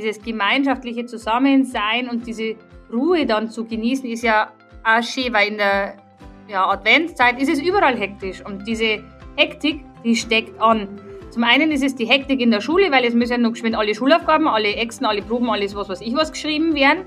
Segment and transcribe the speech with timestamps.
[0.00, 2.56] dieses gemeinschaftliche Zusammensein und diese
[2.92, 4.50] Ruhe dann zu genießen, ist ja
[4.84, 5.94] auch schön, weil in der
[6.48, 9.04] ja, Adventszeit ist es überall hektisch und diese
[9.36, 10.88] Hektik, die steckt an.
[11.30, 13.76] Zum einen ist es die Hektik in der Schule, weil es müssen ja noch geschwind
[13.76, 17.04] alle Schulaufgaben, alle Exen, alle Proben, alles was weiß ich was geschrieben werden.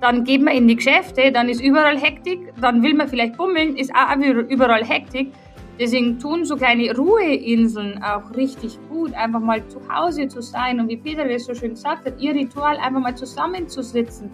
[0.00, 3.76] Dann geht man in die Geschäfte, dann ist überall Hektik, dann will man vielleicht bummeln,
[3.76, 5.32] ist auch überall Hektik.
[5.78, 10.88] Deswegen tun so kleine Ruheinseln auch richtig gut, einfach mal zu Hause zu sein und
[10.88, 14.30] wie Peter das so schön gesagt hat, ihr Ritual einfach mal zusammenzusitzen.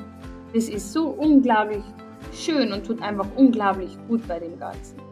[0.54, 1.82] Das ist so unglaublich
[2.32, 5.11] schön und tut einfach unglaublich gut bei dem Ganzen.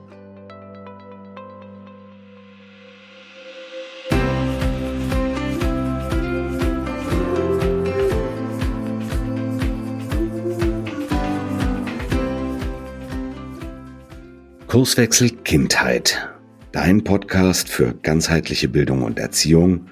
[14.71, 16.31] Kurswechsel Kindheit.
[16.71, 19.89] Dein Podcast für ganzheitliche Bildung und Erziehung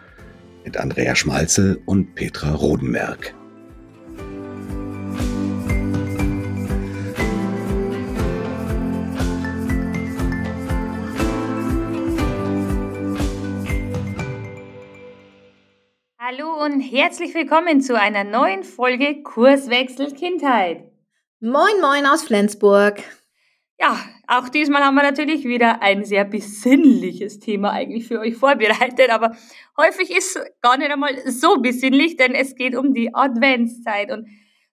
[0.64, 3.34] mit Andrea Schmalzel und Petra Rodenberg.
[16.20, 20.84] Hallo und herzlich willkommen zu einer neuen Folge Kurswechsel Kindheit.
[21.40, 23.02] Moin, moin aus Flensburg.
[23.80, 23.98] Ja,
[24.28, 29.34] auch diesmal haben wir natürlich wieder ein sehr besinnliches Thema eigentlich für euch vorbereitet, aber
[29.76, 34.28] häufig ist gar nicht einmal so besinnlich, denn es geht um die Adventszeit und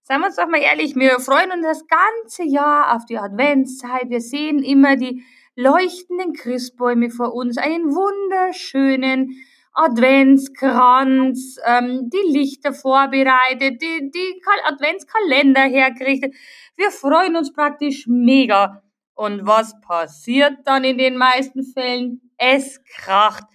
[0.07, 4.07] Seien wir uns doch mal ehrlich, wir freuen uns das ganze Jahr auf die Adventszeit.
[4.07, 5.23] Wir sehen immer die
[5.55, 9.35] leuchtenden Christbäume vor uns, einen wunderschönen
[9.73, 16.35] Adventskranz, ähm, die Lichter vorbereitet, die, die Adventskalender hergerichtet.
[16.75, 18.83] Wir freuen uns praktisch mega.
[19.15, 22.21] Und was passiert dann in den meisten Fällen?
[22.37, 23.45] Es kracht.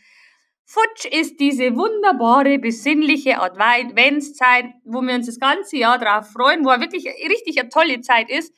[0.65, 6.69] Futsch ist diese wunderbare, besinnliche Adventszeit, wo wir uns das ganze Jahr drauf freuen, wo
[6.69, 8.55] wirklich richtig eine tolle Zeit ist.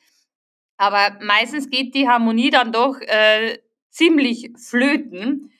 [0.77, 3.57] Aber meistens geht die Harmonie dann doch äh,
[3.89, 5.51] ziemlich flöten.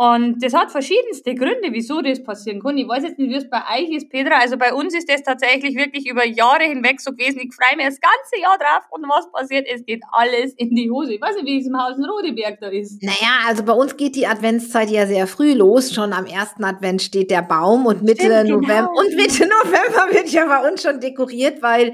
[0.00, 2.78] Und das hat verschiedenste Gründe, wieso das passieren kann.
[2.78, 4.38] Ich weiß jetzt nicht, wie es bei euch ist, Petra.
[4.40, 7.38] Also bei uns ist das tatsächlich wirklich über Jahre hinweg so gewesen.
[7.40, 9.68] Ich freue mich das ganze Jahr drauf und was passiert?
[9.70, 11.12] Es geht alles in die Hose.
[11.12, 13.02] Ich weiß nicht, wie es im Haus in Rodeberg da ist.
[13.02, 15.92] Naja, also bei uns geht die Adventszeit ja sehr früh los.
[15.92, 18.60] Schon am ersten Advent steht der Baum und Mitte Stimmt, genau.
[18.60, 21.92] November und Mitte November wird ja bei uns schon dekoriert, weil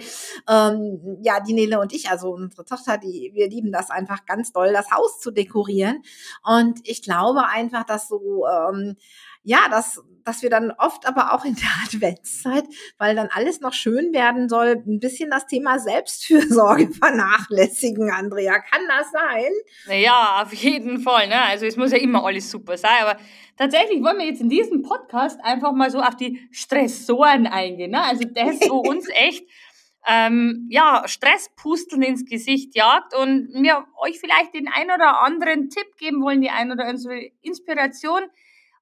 [0.48, 4.52] ähm, ja die Nele und ich, also unsere Tochter, die wir lieben das einfach ganz
[4.52, 6.04] doll, das Haus zu dekorieren.
[6.44, 8.96] Und ich glaube einfach, dass das so, ähm,
[9.42, 12.64] ja, dass, dass wir dann oft aber auch in der Adventszeit,
[12.98, 18.58] weil dann alles noch schön werden soll, ein bisschen das Thema Selbstfürsorge vernachlässigen, Andrea.
[18.58, 19.52] Kann das sein?
[19.86, 21.28] Naja, auf jeden Fall.
[21.28, 21.40] Ne?
[21.42, 23.18] Also es muss ja immer alles super sein, aber
[23.56, 27.92] tatsächlich wollen wir jetzt in diesem Podcast einfach mal so auf die Stressoren eingehen.
[27.92, 28.02] Ne?
[28.02, 29.44] Also das, wo uns echt
[30.06, 35.96] ähm, ja, Stresspusteln ins Gesicht jagt und mir euch vielleicht den ein oder anderen Tipp
[35.98, 38.22] geben wollen, die ein oder andere Inspiration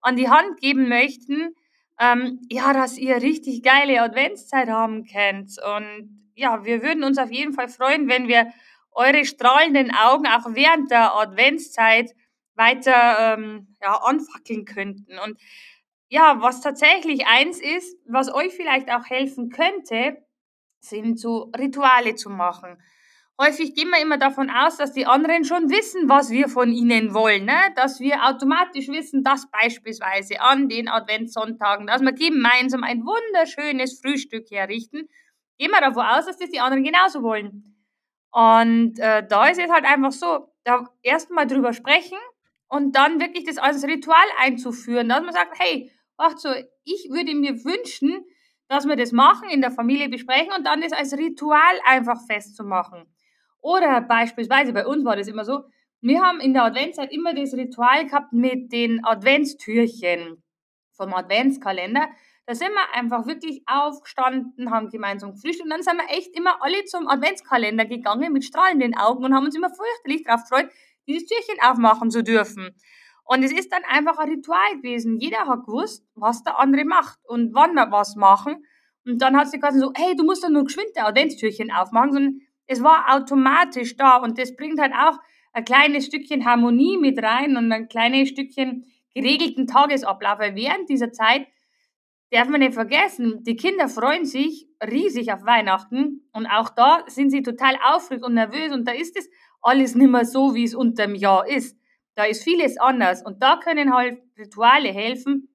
[0.03, 1.55] an die Hand geben möchten,
[1.99, 5.53] ähm, ja, dass ihr richtig geile Adventszeit haben könnt.
[5.77, 8.53] Und ja, wir würden uns auf jeden Fall freuen, wenn wir
[8.93, 12.11] eure strahlenden Augen auch während der Adventszeit
[12.55, 15.19] weiter ähm, ja, anfackeln könnten.
[15.19, 15.39] Und
[16.09, 20.24] ja, was tatsächlich eins ist, was euch vielleicht auch helfen könnte,
[20.85, 22.79] sind so Rituale zu machen.
[23.41, 27.15] Häufig gehen wir immer davon aus, dass die anderen schon wissen, was wir von ihnen
[27.15, 27.59] wollen, ne?
[27.75, 34.49] dass wir automatisch wissen, dass beispielsweise an den Adventssonntagen, dass wir gemeinsam ein wunderschönes Frühstück
[34.53, 35.09] herrichten,
[35.59, 37.75] gehen wir davon aus, dass das die anderen genauso wollen.
[38.31, 42.19] Und äh, da ist es halt einfach so, da erst mal drüber sprechen
[42.69, 46.51] und dann wirklich das als Ritual einzuführen, dass man sagt, hey, ach so,
[46.85, 48.25] ich würde mir wünschen,
[48.69, 53.05] dass wir das machen, in der Familie besprechen und dann das als Ritual einfach festzumachen.
[53.61, 55.65] Oder beispielsweise bei uns war das immer so,
[56.01, 60.43] wir haben in der Adventszeit immer das Ritual gehabt mit den Adventstürchen
[60.93, 62.09] vom Adventskalender.
[62.47, 66.63] Da sind wir einfach wirklich aufgestanden, haben gemeinsam gefrühstückt und dann sind wir echt immer
[66.63, 70.71] alle zum Adventskalender gegangen mit strahlenden Augen und haben uns immer fürchterlich darauf gefreut,
[71.07, 72.75] dieses Türchen aufmachen zu dürfen.
[73.25, 75.19] Und es ist dann einfach ein Ritual gewesen.
[75.19, 78.65] Jeder hat gewusst, was der andere macht und wann wir was machen.
[79.07, 82.13] Und dann hat sie quasi so, hey, du musst doch nur geschwind der Adventstürchen aufmachen,
[82.13, 85.19] sondern es war automatisch da und das bringt halt auch
[85.53, 88.85] ein kleines Stückchen Harmonie mit rein und ein kleines Stückchen
[89.15, 90.39] geregelten Tagesablauf.
[90.39, 91.47] Weil während dieser Zeit
[92.31, 97.31] darf man nicht vergessen, die Kinder freuen sich riesig auf Weihnachten und auch da sind
[97.31, 99.29] sie total aufgeregt und nervös und da ist es
[99.63, 101.79] alles nicht mehr so, wie es unter dem Jahr ist.
[102.15, 105.49] Da ist vieles anders und da können halt Rituale helfen,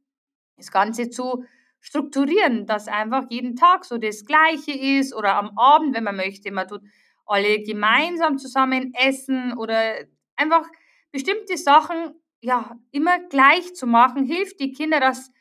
[0.58, 1.46] das Ganze zu
[1.80, 6.52] strukturieren, dass einfach jeden Tag so das Gleiche ist oder am Abend, wenn man möchte,
[6.52, 6.82] man tut
[7.26, 9.96] alle gemeinsam zusammen essen oder
[10.36, 10.68] einfach
[11.12, 15.32] bestimmte Sachen ja immer gleich zu machen, hilft die Kinder, dass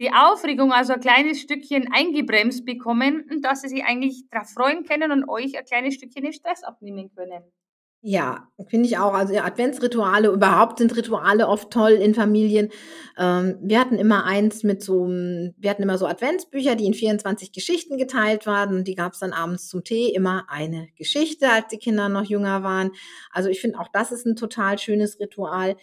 [0.00, 4.84] die Aufregung also ein kleines Stückchen eingebremst bekommen und dass sie sich eigentlich darauf freuen
[4.84, 7.42] können und euch ein kleines Stückchen den Stress abnehmen können.
[8.02, 9.12] Ja, finde ich auch.
[9.12, 12.70] Also ja, Adventsrituale, überhaupt sind Rituale oft toll in Familien.
[13.18, 17.52] Ähm, wir hatten immer eins mit so, wir hatten immer so Adventsbücher, die in 24
[17.52, 18.84] Geschichten geteilt waren.
[18.84, 22.62] Die gab es dann abends zum Tee immer eine Geschichte, als die Kinder noch jünger
[22.62, 22.92] waren.
[23.32, 25.76] Also ich finde auch das ist ein total schönes Ritual.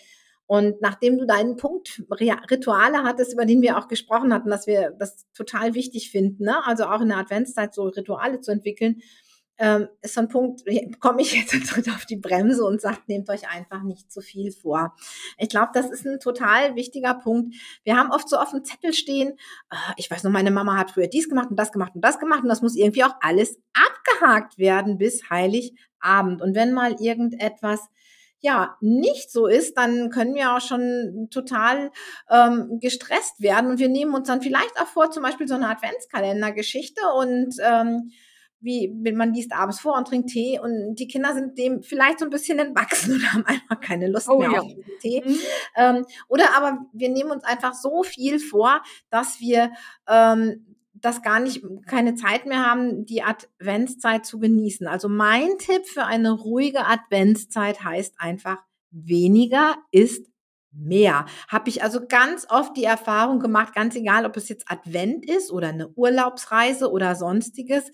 [0.48, 4.92] Und nachdem du deinen Punkt Rituale hattest, über den wir auch gesprochen hatten, dass wir
[4.98, 6.66] das total wichtig finden, ne?
[6.66, 9.02] also auch in der Adventszeit so Rituale zu entwickeln,
[9.60, 10.64] ähm, ist so ein Punkt,
[11.00, 14.52] komme ich jetzt tritt auf die Bremse und sagt, nehmt euch einfach nicht zu viel
[14.52, 14.96] vor.
[15.38, 17.56] Ich glaube, das ist ein total wichtiger Punkt.
[17.84, 19.38] Wir haben oft so auf dem Zettel stehen,
[19.72, 22.20] äh, ich weiß noch, meine Mama hat früher dies gemacht und das gemacht und das
[22.20, 26.42] gemacht und das muss irgendwie auch alles abgehakt werden bis Heiligabend.
[26.42, 27.90] Und wenn mal irgendetwas
[28.40, 31.92] ja nicht so ist, dann können wir auch schon total
[32.30, 35.70] ähm, gestresst werden und wir nehmen uns dann vielleicht auch vor, zum Beispiel so eine
[35.70, 38.12] Adventskalender-Geschichte und ähm,
[38.60, 42.26] wie man liest abends vor und trinkt Tee und die Kinder sind dem vielleicht so
[42.26, 44.62] ein bisschen entwachsen und haben einfach keine Lust oh, mehr ja.
[44.62, 44.72] auf
[45.02, 45.24] Tee.
[45.26, 45.40] Mhm.
[45.76, 49.72] Ähm, oder aber wir nehmen uns einfach so viel vor, dass wir
[50.08, 54.88] ähm, das gar nicht, keine Zeit mehr haben, die Adventszeit zu genießen.
[54.88, 58.58] Also mein Tipp für eine ruhige Adventszeit heißt einfach,
[58.90, 60.26] weniger ist
[60.78, 61.26] mehr.
[61.48, 65.52] Habe ich also ganz oft die Erfahrung gemacht, ganz egal, ob es jetzt Advent ist
[65.52, 67.92] oder eine Urlaubsreise oder sonstiges,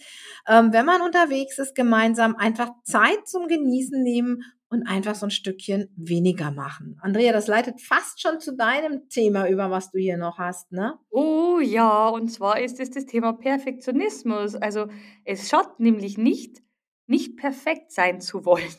[0.47, 4.43] ähm, wenn man unterwegs ist, gemeinsam einfach Zeit zum Genießen nehmen
[4.73, 6.97] und einfach so ein Stückchen weniger machen.
[7.01, 10.95] Andrea, das leitet fast schon zu deinem Thema über, was du hier noch hast, ne?
[11.11, 14.55] Oh ja, und zwar ist es das Thema Perfektionismus.
[14.55, 14.87] Also
[15.25, 16.63] es schaut nämlich nicht,
[17.05, 18.73] nicht perfekt sein zu wollen.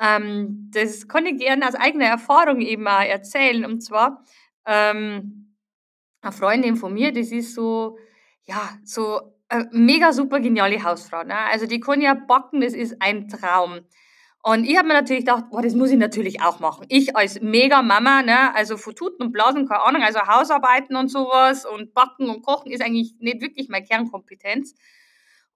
[0.00, 3.64] Ähm, das kann ich gerne aus eigener Erfahrung eben auch erzählen.
[3.64, 4.24] Und zwar
[4.66, 5.54] ähm,
[6.22, 7.98] eine Freundin von mir, das ist so,
[8.44, 11.24] ja, so eine mega super geniale Hausfrau.
[11.24, 11.36] Ne?
[11.36, 13.80] Also die kann ja backen, das ist ein Traum.
[14.42, 16.86] Und ich habe mir natürlich gedacht, boah, das muss ich natürlich auch machen.
[16.88, 21.66] Ich als Mega-Mama, ne, also von Tuten und Blasen, keine Ahnung, also Hausarbeiten und sowas
[21.66, 24.74] und Backen und Kochen ist eigentlich nicht wirklich meine Kernkompetenz.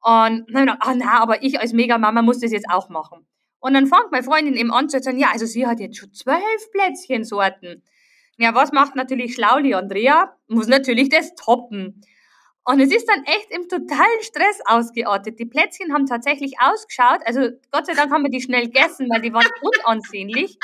[0.03, 2.91] Und dann habe ich gedacht, ah, na, aber ich als Mega-Mama muss das jetzt auch
[2.91, 3.27] machen.
[3.65, 6.13] Und dann fängt meine Freundin eben an zu sagen, ja, also sie hat jetzt schon
[6.13, 7.83] zwölf Plätzchensorten.
[8.37, 10.37] Ja, was macht natürlich Schlauli Andrea?
[10.49, 12.03] Muss natürlich das toppen.
[12.67, 15.39] Und es ist dann echt im totalen Stress ausgeartet.
[15.39, 17.21] Die Plätzchen haben tatsächlich ausgeschaut.
[17.25, 20.59] Also Gott sei Dank haben wir die schnell gegessen, weil die waren unansehnlich.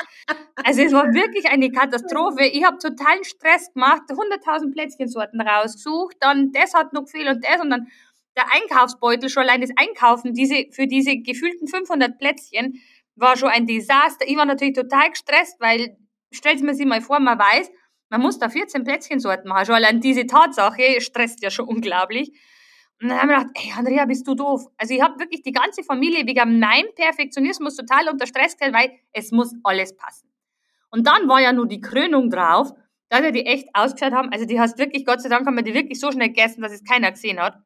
[0.63, 2.45] Also es war wirklich eine Katastrophe.
[2.45, 7.59] Ich habe totalen Stress gemacht, 100.000 Plätzchensorten rausgesucht, dann das hat noch viel und das
[7.61, 7.87] und dann
[8.35, 12.81] der Einkaufsbeutel, schon allein das Einkaufen diese, für diese gefühlten 500 Plätzchen
[13.15, 14.27] war schon ein Desaster.
[14.27, 15.97] Ich war natürlich total gestresst, weil,
[16.31, 17.69] stellt mir sich mal vor, man weiß,
[18.09, 19.65] man muss da 14 Plätzchensorten machen.
[19.65, 22.31] Schon allein diese Tatsache stresst ja schon unglaublich.
[23.01, 24.65] Und dann haben wir gedacht, ey, Andrea, bist du doof?
[24.77, 28.91] Also ich habe wirklich die ganze Familie wegen meinem Perfektionismus total unter Stress gestellt, weil
[29.11, 30.29] es muss alles passen.
[30.91, 32.71] Und dann war ja nur die Krönung drauf,
[33.09, 34.29] dass wir die echt ausgeschaut haben.
[34.31, 36.73] Also die hast wirklich, Gott sei Dank haben wir die wirklich so schnell gegessen, dass
[36.73, 37.57] es keiner gesehen hat.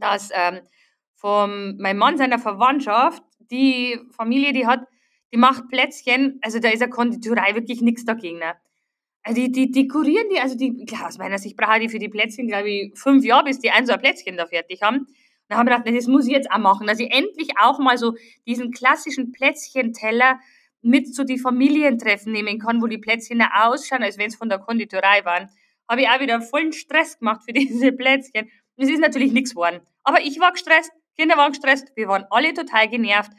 [0.00, 0.60] Dass ähm,
[1.14, 4.80] von meinem Mann seiner Verwandtschaft, die Familie, die hat,
[5.32, 8.38] die macht Plätzchen, also da ist eine Konditorei wirklich nichts dagegen.
[8.38, 8.54] Ne?
[9.22, 12.08] Also die, die dekorieren die, also die, klar, aus meiner Sicht brauche die für die
[12.08, 15.06] Plätzchen, glaube ich, fünf Jahre, bis die ein so ein Plätzchen da fertig haben.
[15.48, 17.98] Da haben wir gedacht, das muss ich jetzt auch machen, dass ich endlich auch mal
[17.98, 18.14] so
[18.46, 20.38] diesen klassischen Plätzchenteller
[20.80, 24.58] mit zu die Familientreffen nehmen kann, wo die Plätzchen ausschauen, als wenn es von der
[24.58, 25.50] Konditorei waren.
[25.88, 28.48] Habe ich auch wieder vollen Stress gemacht für diese Plätzchen.
[28.80, 29.80] Es ist natürlich nichts geworden.
[30.04, 33.32] Aber ich war gestresst, Kinder waren gestresst, wir waren alle total genervt.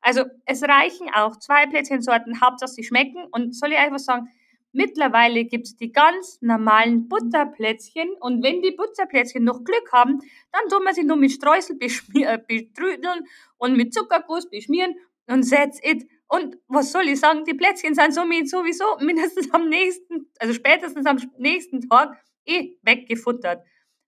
[0.00, 3.26] Also es reichen auch zwei Plätzchensorten, Hauptsache sie schmecken.
[3.30, 4.28] Und soll ich einfach sagen,
[4.76, 10.20] Mittlerweile gibt es die ganz normalen Butterplätzchen und wenn die Butterplätzchen noch Glück haben,
[10.52, 13.24] dann tun wir sie nur mit Streusel äh, betrüdeln
[13.56, 14.94] und mit Zuckerguss beschmieren
[15.28, 16.06] und that's it.
[16.28, 21.16] Und was soll ich sagen, die Plätzchen sind sowieso mindestens am nächsten, also spätestens am
[21.38, 23.64] nächsten Tag eh weggefuttert.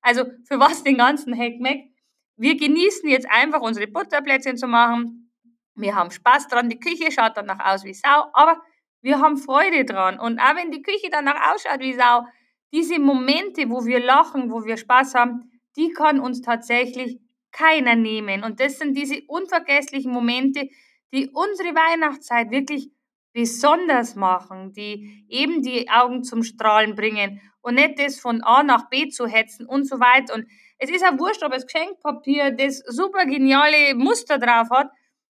[0.08, 1.92] Also für was den ganzen Heckmeck?
[2.38, 5.30] Wir genießen jetzt einfach unsere Butterplätzchen zu machen.
[5.74, 8.56] Wir haben Spaß dran, die Küche schaut danach aus wie Sau, aber
[9.02, 10.18] wir haben Freude dran.
[10.18, 12.26] Und auch wenn die Küche danach ausschaut wie Sau,
[12.72, 17.20] diese Momente, wo wir lachen, wo wir Spaß haben, die kann uns tatsächlich
[17.52, 18.44] keiner nehmen.
[18.44, 20.70] Und das sind diese unvergesslichen Momente,
[21.12, 22.90] die unsere Weihnachtszeit wirklich
[23.32, 28.88] besonders machen, die eben die Augen zum Strahlen bringen und nicht das von A nach
[28.88, 30.34] B zu hetzen und so weiter.
[30.34, 30.46] Und
[30.78, 34.90] es ist auch wurscht, ob das Geschenkpapier das super geniale Muster drauf hat.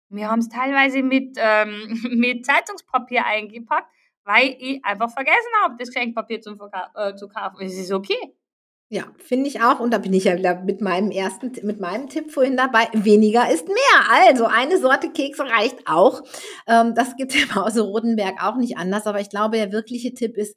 [0.09, 3.89] Wir haben es teilweise mit, ähm, mit Zeitungspapier eingepackt,
[4.23, 6.59] weil ich einfach vergessen habe, das Geschenkpapier zum
[6.95, 7.57] äh, zu kaufen.
[7.61, 8.35] Es ist okay.
[8.89, 9.79] Ja, finde ich auch.
[9.79, 12.87] Und da bin ich ja wieder mit meinem ersten, mit meinem Tipp vorhin dabei.
[12.93, 14.25] Weniger ist mehr.
[14.27, 16.21] Also eine Sorte Kekse reicht auch.
[16.67, 19.07] Ähm, das gibt im Hause Rodenberg auch nicht anders.
[19.07, 20.55] Aber ich glaube, der wirkliche Tipp ist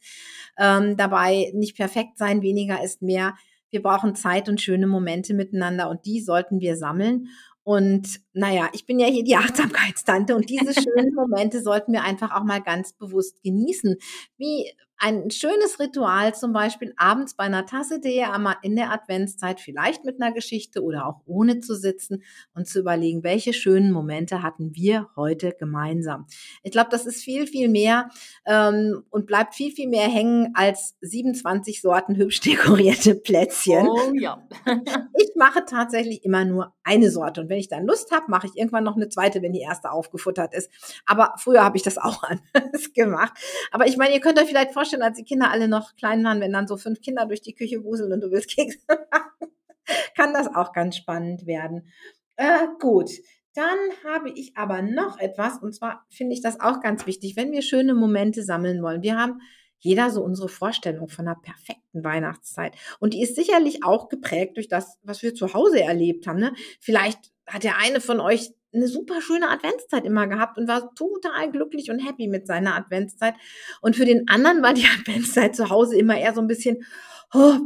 [0.58, 2.42] ähm, dabei nicht perfekt sein.
[2.42, 3.34] Weniger ist mehr.
[3.70, 7.28] Wir brauchen Zeit und schöne Momente miteinander und die sollten wir sammeln.
[7.64, 12.34] Und naja, ich bin ja hier die Achtsamkeitstante und diese schönen Momente sollten wir einfach
[12.34, 13.96] auch mal ganz bewusst genießen.
[14.36, 18.24] Wie ein schönes Ritual zum Beispiel abends bei einer Tasse Tee
[18.62, 22.24] in der Adventszeit vielleicht mit einer Geschichte oder auch ohne zu sitzen
[22.54, 26.26] und zu überlegen, welche schönen Momente hatten wir heute gemeinsam.
[26.64, 28.08] Ich glaube, das ist viel, viel mehr
[28.44, 33.86] ähm, und bleibt viel, viel mehr hängen als 27 Sorten hübsch dekorierte Plätzchen.
[33.86, 34.42] Oh ja.
[35.14, 38.56] ich mache tatsächlich immer nur eine Sorte und wenn ich dann Lust habe, mache ich
[38.56, 40.70] irgendwann noch eine zweite, wenn die erste aufgefuttert ist.
[41.06, 43.32] Aber früher habe ich das auch anders gemacht.
[43.70, 46.24] Aber ich meine, ihr könnt euch vielleicht vorstellen, vorstellen, als die Kinder alle noch klein
[46.24, 49.52] waren, wenn dann so fünf Kinder durch die Küche wuseln und du willst Kekse machen,
[50.16, 51.92] kann das auch ganz spannend werden.
[52.36, 53.10] Äh, gut.
[53.54, 57.50] Dann habe ich aber noch etwas, und zwar finde ich das auch ganz wichtig, wenn
[57.50, 59.02] wir schöne Momente sammeln wollen.
[59.02, 59.40] Wir haben
[59.80, 62.76] jeder so unsere Vorstellung von einer perfekten Weihnachtszeit.
[63.00, 66.38] Und die ist sicherlich auch geprägt durch das, was wir zu Hause erlebt haben.
[66.38, 66.52] Ne?
[66.80, 71.50] Vielleicht hat der eine von euch eine super schöne Adventszeit immer gehabt und war total
[71.50, 73.34] glücklich und happy mit seiner Adventszeit.
[73.80, 76.84] Und für den anderen war die Adventszeit zu Hause immer eher so ein bisschen,
[77.34, 77.56] oh,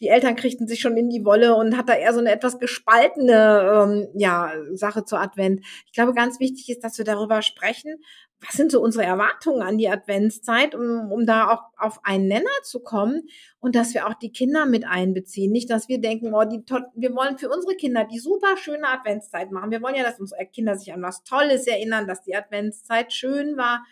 [0.00, 2.58] die Eltern kriegten sich schon in die Wolle und hat da eher so eine etwas
[2.58, 5.64] gespaltene ähm, ja, Sache zur Advent.
[5.86, 8.00] Ich glaube, ganz wichtig ist, dass wir darüber sprechen,
[8.44, 12.50] was sind so unsere Erwartungen an die Adventszeit, um, um da auch auf einen Nenner
[12.64, 13.28] zu kommen
[13.60, 15.52] und dass wir auch die Kinder mit einbeziehen.
[15.52, 16.64] Nicht, dass wir denken, oh, die,
[16.96, 19.70] wir wollen für unsere Kinder die super schöne Adventszeit machen.
[19.70, 23.56] Wir wollen ja, dass unsere Kinder sich an was Tolles erinnern, dass die Adventszeit schön
[23.56, 23.84] war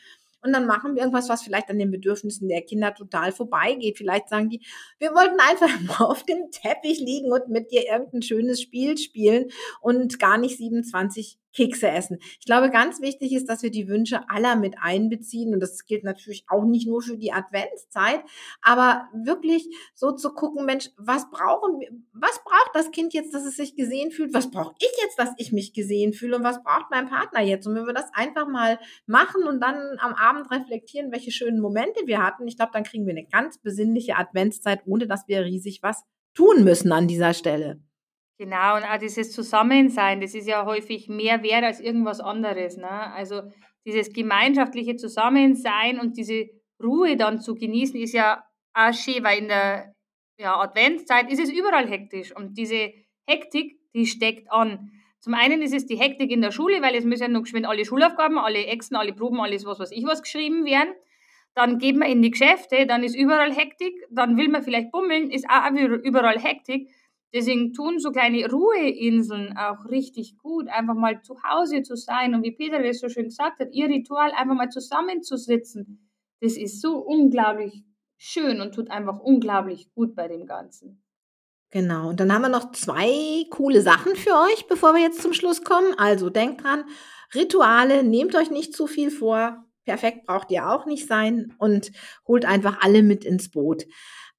[0.42, 3.98] und dann machen wir irgendwas, was vielleicht an den Bedürfnissen der Kinder total vorbeigeht.
[3.98, 4.64] Vielleicht sagen die,
[4.98, 9.46] wir wollten einfach nur auf dem Teppich liegen und mit dir irgendein schönes Spiel spielen
[9.80, 12.18] und gar nicht 27 Kekse essen.
[12.38, 15.52] Ich glaube, ganz wichtig ist, dass wir die Wünsche aller mit einbeziehen.
[15.54, 18.20] Und das gilt natürlich auch nicht nur für die Adventszeit,
[18.62, 23.44] aber wirklich so zu gucken, Mensch, was brauchen wir, was braucht das Kind jetzt, dass
[23.44, 24.34] es sich gesehen fühlt?
[24.34, 26.36] Was brauche ich jetzt, dass ich mich gesehen fühle?
[26.36, 27.66] Und was braucht mein Partner jetzt?
[27.66, 32.00] Und wenn wir das einfach mal machen und dann am Abend reflektieren, welche schönen Momente
[32.06, 35.82] wir hatten, ich glaube, dann kriegen wir eine ganz besinnliche Adventszeit, ohne dass wir riesig
[35.82, 36.04] was
[36.34, 37.80] tun müssen an dieser Stelle.
[38.40, 42.78] Genau, und auch dieses Zusammensein, das ist ja häufig mehr wert als irgendwas anderes.
[42.78, 42.88] Ne?
[42.88, 43.42] Also
[43.84, 46.48] dieses gemeinschaftliche Zusammensein und diese
[46.82, 48.42] Ruhe dann zu genießen, ist ja
[48.72, 49.94] auch schön, weil in der
[50.38, 52.94] ja, Adventszeit ist es überall hektisch und diese
[53.26, 54.90] Hektik, die steckt an.
[55.18, 57.66] Zum einen ist es die Hektik in der Schule, weil es müssen ja noch geschwind
[57.66, 60.94] alle Schulaufgaben, alle Exen, alle Proben, alles was weiß ich was geschrieben werden.
[61.52, 65.30] Dann geht man in die Geschäfte, dann ist überall Hektik, dann will man vielleicht bummeln,
[65.30, 66.88] ist auch überall Hektik.
[67.32, 72.42] Deswegen tun so kleine Ruheinseln auch richtig gut, einfach mal zu Hause zu sein und
[72.42, 76.10] wie Peter das so schön gesagt hat, ihr Ritual einfach mal zusammenzusitzen.
[76.40, 77.84] Das ist so unglaublich
[78.16, 81.02] schön und tut einfach unglaublich gut bei dem Ganzen.
[81.70, 85.32] Genau, und dann haben wir noch zwei coole Sachen für euch, bevor wir jetzt zum
[85.32, 85.94] Schluss kommen.
[85.96, 86.84] Also denkt dran,
[87.32, 89.64] Rituale, nehmt euch nicht zu viel vor.
[89.84, 91.92] Perfekt braucht ihr auch nicht sein und
[92.26, 93.84] holt einfach alle mit ins Boot.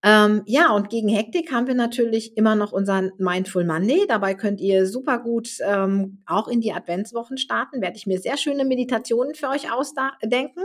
[0.04, 4.06] Ähm, ja, und gegen Hektik haben wir natürlich immer noch unseren Mindful Monday.
[4.08, 7.82] Dabei könnt ihr super gut ähm, auch in die Adventswochen starten.
[7.82, 10.62] Werde ich mir sehr schöne Meditationen für euch ausdenken.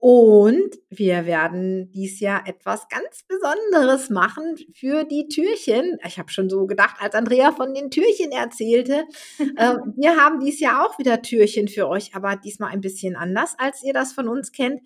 [0.00, 5.98] Und wir werden dies Jahr etwas ganz Besonderes machen für die Türchen.
[6.06, 9.04] Ich habe schon so gedacht, als Andrea von den Türchen erzählte.
[9.38, 13.54] äh, wir haben dies Jahr auch wieder Türchen für euch, aber diesmal ein bisschen anders,
[13.58, 14.80] als ihr das von uns kennt.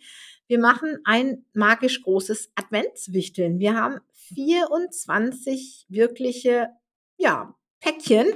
[0.47, 3.59] Wir machen ein magisch großes Adventswichteln.
[3.59, 4.01] Wir haben
[4.35, 6.69] 24 wirkliche,
[7.17, 8.27] ja, Päckchen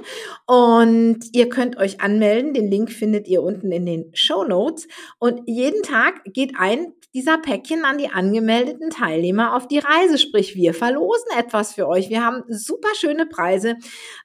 [0.45, 2.53] und ihr könnt euch anmelden.
[2.53, 4.87] Den Link findet ihr unten in den Show Notes.
[5.17, 10.19] Und jeden Tag geht ein dieser Päckchen an die angemeldeten Teilnehmer auf die Reise.
[10.19, 12.09] Sprich, wir verlosen etwas für euch.
[12.09, 13.75] Wir haben super schöne Preise.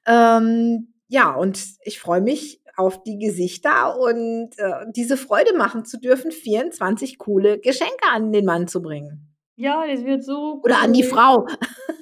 [0.06, 5.98] Ähm, ja, und ich freue mich auf die Gesichter und äh, diese Freude machen zu
[5.98, 9.34] dürfen, 24 coole Geschenke an den Mann zu bringen.
[9.56, 10.54] Ja, das wird so.
[10.54, 10.60] Cool.
[10.64, 11.46] Oder an die Frau.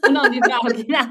[0.02, 1.04] Genau, an die Frau, genau.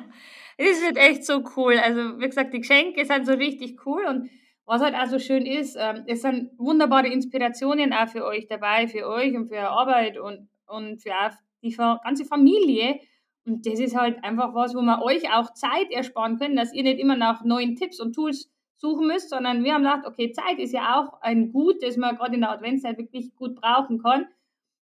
[0.58, 1.78] Das wird echt so cool.
[1.78, 4.30] Also, wie gesagt, die Geschenke sind so richtig cool und
[4.66, 8.88] was halt auch so schön ist, ähm, es sind wunderbare Inspirationen auch für euch dabei,
[8.88, 13.00] für euch und für eure Arbeit und, und für auch die ganze Familie.
[13.46, 16.84] Und das ist halt einfach was, wo wir euch auch Zeit ersparen können, dass ihr
[16.84, 18.50] nicht immer nach neuen Tipps und Tools
[18.82, 22.18] suchen müsst, sondern wir haben gedacht, okay, Zeit ist ja auch ein Gut, das man
[22.18, 24.26] gerade in der Adventszeit wirklich gut brauchen kann.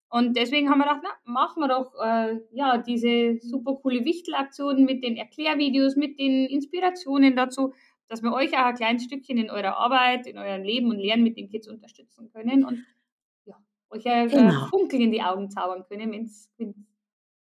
[0.08, 4.84] Und deswegen haben wir gedacht, na, machen wir doch äh, ja, diese super coole Wichtelaktionen
[4.84, 7.72] mit den Erklärvideos, mit den Inspirationen dazu,
[8.08, 11.24] dass wir euch auch ein kleines Stückchen in eurer Arbeit, in eurem Leben und Lernen
[11.24, 12.84] mit den Kids unterstützen können und
[13.46, 13.56] ja,
[13.90, 14.66] euch ein genau.
[14.66, 16.52] Funkel in die Augen zaubern können, wenn es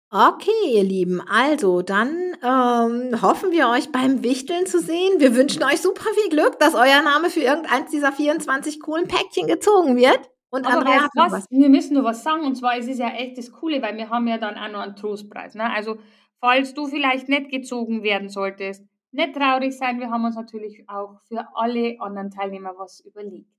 [0.10, 5.20] Okay, ihr Lieben, also dann ähm, hoffen wir euch beim Wichteln zu sehen.
[5.20, 9.48] Wir wünschen euch super viel Glück, dass euer Name für irgendeins dieser 24 coolen Päckchen
[9.48, 10.30] gezogen wird.
[10.50, 11.46] Und Aber Andrea hat was, was.
[11.50, 14.10] Wir müssen nur was sagen, und zwar es ist ja echt das Coole, weil wir
[14.10, 15.56] haben ja dann auch noch einen Trostpreis.
[15.56, 15.70] Ne?
[15.70, 15.98] Also
[16.40, 21.20] falls du vielleicht nicht gezogen werden solltest, nicht traurig sein, wir haben uns natürlich auch
[21.28, 23.57] für alle anderen Teilnehmer was überlegt.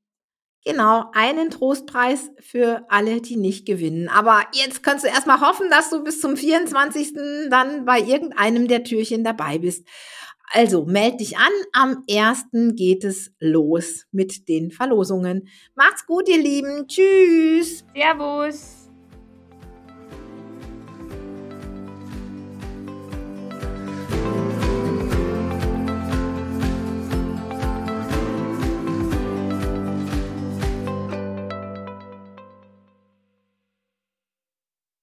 [0.65, 4.09] Genau, einen Trostpreis für alle, die nicht gewinnen.
[4.09, 7.15] Aber jetzt kannst du erstmal hoffen, dass du bis zum 24.
[7.49, 9.87] dann bei irgendeinem der Türchen dabei bist.
[10.53, 11.53] Also meld dich an.
[11.73, 12.75] Am 1.
[12.75, 15.49] geht es los mit den Verlosungen.
[15.75, 16.87] Macht's gut, ihr Lieben.
[16.89, 17.85] Tschüss.
[17.95, 18.78] Servus.